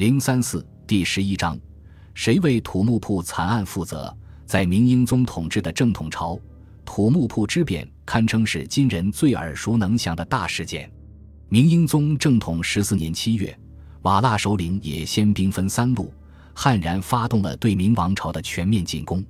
[0.00, 1.60] 零三四第十一章，
[2.14, 4.10] 谁为土木堡惨案负责？
[4.46, 6.40] 在明英宗统治的正统朝，
[6.86, 10.90] 土木堡之变堪称是今人最耳熟能详的大事件。
[11.50, 13.54] 明英宗正统十四年七月，
[14.00, 16.10] 瓦剌首领也先兵分三路，
[16.54, 19.22] 悍然发动了对明王朝的全面进攻。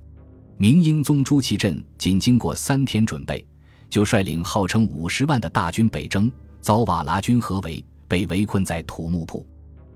[0.55, 3.45] 明英宗朱祁镇仅经过三天准备，
[3.89, 6.31] 就率领号称五十万的大军北征，
[6.61, 9.45] 遭瓦剌军合围，被围困在土木堡。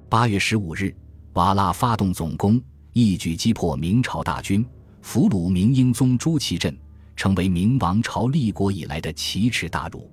[0.08, 0.96] 八月十五日，
[1.34, 2.62] 瓦剌发动总攻，
[2.94, 4.64] 一举击破明朝大军，
[5.02, 6.78] 俘虏明英宗朱祁镇，
[7.16, 10.10] 成为明王朝立国以来的奇耻大辱。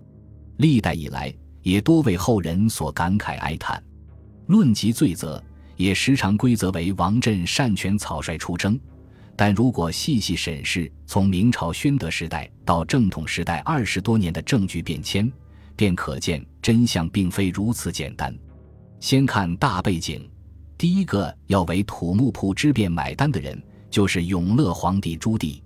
[0.56, 1.32] 历代以来，
[1.62, 3.82] 也多为后人所感慨哀叹。
[4.46, 5.42] 论及罪责，
[5.76, 8.80] 也时常归责为王振擅权草率出征。
[9.36, 15.30] 但如果细细审视从明朝宣德时代到正统时代二十多年的政局变迁，
[15.76, 18.34] 便可见真相并非如此简单。
[19.02, 20.30] 先看大背景，
[20.78, 23.60] 第一个要为土木堡之变买单的人，
[23.90, 25.60] 就是永乐皇帝朱棣。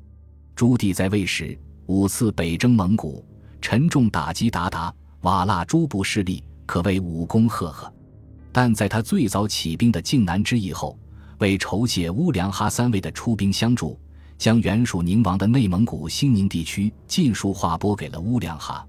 [0.54, 3.22] 朱棣在位时五次北征蒙古，
[3.60, 7.92] 沉重打击鞑靼、瓦剌诸部势力，可谓武功赫赫。
[8.52, 10.98] 但在他最早起兵的靖难之役后，
[11.36, 14.00] 为酬谢乌良哈三位的出兵相助，
[14.38, 18.82] 将原属宁王的内蒙古兴宁地区尽数划拨给了乌良哈，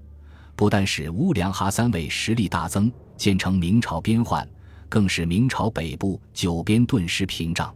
[0.56, 2.90] 不但使乌良哈三位实力大增。
[3.18, 4.48] 建成明朝边患，
[4.88, 7.74] 更是明朝北部九边顿时屏障。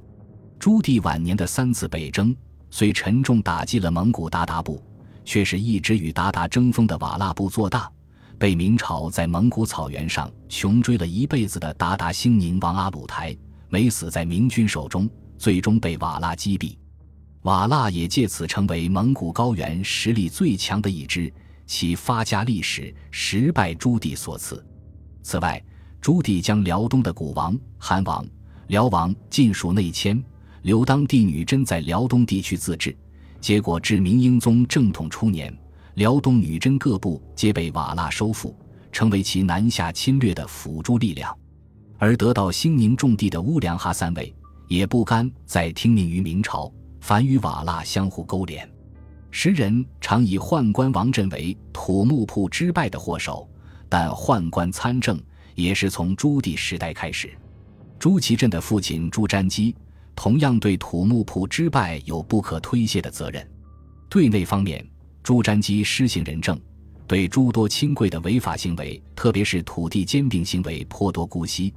[0.58, 2.34] 朱棣晚年的三次北征，
[2.70, 4.80] 虽沉重打击了蒙古鞑靼部，
[5.24, 7.90] 却是一直与鞑靼争锋的瓦剌部做大，
[8.38, 13.36] 被明朝在蒙古草原上穷追了一辈子的鞑靼兴宁王阿鲁台，
[13.68, 16.76] 没死在明军手中，最终被瓦剌击毙。
[17.42, 21.32] 瓦剌也借此成为蒙古高原实力最强的一支，
[21.66, 24.64] 其发家历史实拜朱棣所赐。
[25.22, 25.62] 此外，
[26.00, 28.26] 朱棣将辽东的古王、韩王、
[28.66, 30.22] 辽王尽数内迁，
[30.62, 32.96] 留当地女真在辽东地区自治。
[33.40, 35.56] 结果至明英宗正统初年，
[35.94, 38.56] 辽东女真各部皆被瓦剌收复，
[38.90, 41.36] 成为其南下侵略的辅助力量。
[41.98, 44.34] 而得到兴宁重地的乌梁哈三位
[44.68, 48.68] 也不甘再听命于明朝，反与瓦剌相互勾连。
[49.30, 53.48] 时人常以宦官王振为土木堡之败的祸首。
[53.92, 55.20] 但宦官参政
[55.54, 57.30] 也是从朱棣时代开始。
[57.98, 59.76] 朱祁镇的父亲朱瞻基
[60.16, 63.46] 同样对土木堡之败有不可推卸的责任。
[64.08, 64.82] 对内方面，
[65.22, 66.58] 朱瞻基施行仁政，
[67.06, 71.74] 对诸多亲贵的违法行为，特别是土地兼并行为颇多姑息，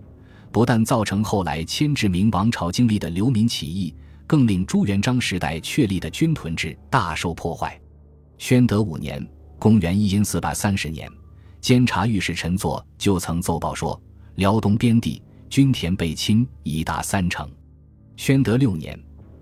[0.54, 3.94] 不但造成后来牵制明王朝经历的流民起义，
[4.26, 7.78] 更令朱元璋时代确立的军屯制大受破坏。
[8.38, 9.22] 宣德五年
[9.60, 11.12] （公元一四八三十年）。
[11.66, 14.00] 监察御史陈作就曾奏报说，
[14.36, 17.50] 辽东边地军田被侵已达三成。
[18.18, 18.96] 宣德六年，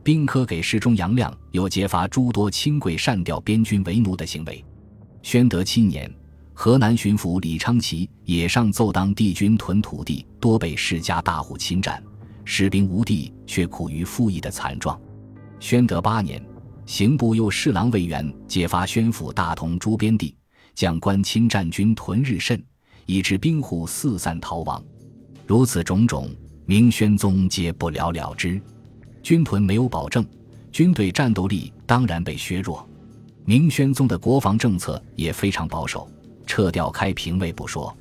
[0.05, 4.63] 兵科给事中杨亮又揭发诸多亲贵擅调边军为奴的行为。
[5.21, 6.09] 宣德七年，
[6.53, 12.01] 河南巡抚李昌奇也上奏当地军屯土地多被世家大户侵占，
[12.45, 14.97] 士兵无地却苦于赋役的惨状。
[15.59, 16.41] 宣德八年，
[16.85, 20.33] 刑部右侍郎魏源揭发宣府大同诸边地。
[20.75, 22.61] 将官侵占军屯日甚，
[23.05, 24.83] 以致兵户四散逃亡。
[25.45, 26.29] 如此种种，
[26.65, 28.61] 明宣宗皆不了了之。
[29.21, 30.25] 军屯没有保证，
[30.71, 32.87] 军队战斗力当然被削弱。
[33.45, 36.09] 明宣宗的国防政策也非常保守，
[36.45, 37.95] 撤掉开平卫不说，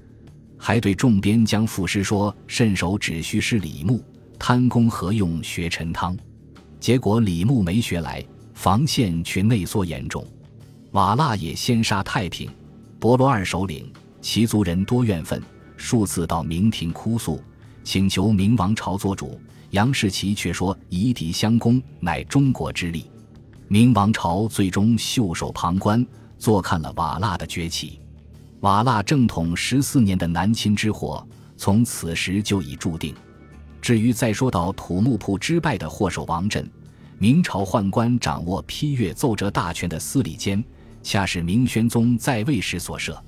[0.56, 4.00] 还对众边将赋诗说：“慎守只需是李牧，
[4.38, 6.16] 贪功何用学陈汤？”
[6.78, 8.24] 结果李牧没学来，
[8.54, 10.24] 防线却内缩严重。
[10.92, 12.48] 瓦剌也先杀太平。
[13.02, 15.42] 博罗二首领，其族人多怨愤，
[15.76, 17.42] 数次到明廷哭诉，
[17.82, 19.40] 请求明王朝做主。
[19.70, 23.10] 杨士奇却说：“以敌相攻，乃中国之力。”
[23.66, 26.06] 明王朝最终袖手旁观，
[26.38, 27.98] 坐看了瓦剌的崛起。
[28.60, 31.26] 瓦剌正统十四年的南侵之祸，
[31.56, 33.12] 从此时就已注定。
[33.80, 36.70] 至于再说到土木堡之败的祸首王振，
[37.18, 40.62] 明朝宦官掌握批阅奏折大权的司礼监。
[41.02, 43.20] 恰是明宣宗在位时所设，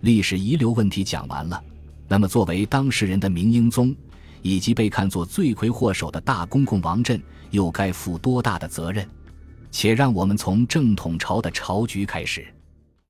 [0.00, 1.62] 历史遗留问题讲完了。
[2.08, 3.94] 那么，作为当事人的明英宗，
[4.42, 9.06] 以及被看作罪魁祸首的大公公王振，又该负多大的责任？
[9.70, 12.46] 且让我们从正统朝的朝局开始。